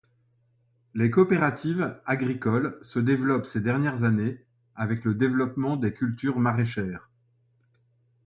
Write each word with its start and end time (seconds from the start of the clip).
Les 0.95 1.11
coopératives 1.11 1.95
agricoles 2.07 2.79
se 2.81 2.97
développement 2.97 3.43
ces 3.47 3.61
dernières 3.61 4.01
années 4.01 4.43
avec 4.73 5.03
le 5.05 5.13
développement 5.13 5.75
des 5.77 5.93
cultures 5.93 6.39
maraichères. 6.39 7.11